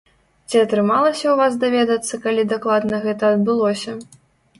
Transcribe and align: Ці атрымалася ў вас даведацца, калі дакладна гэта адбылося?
Ці 0.51 0.59
атрымалася 0.61 1.23
ў 1.29 1.33
вас 1.41 1.53
даведацца, 1.63 2.19
калі 2.23 2.47
дакладна 2.55 3.01
гэта 3.05 3.29
адбылося? 3.35 3.95